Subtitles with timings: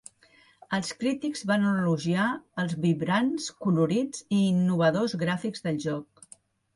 [0.75, 2.25] Els crítics van elogiar
[2.63, 6.25] els vibrants, colorits i "innovadors" gràfics del joc.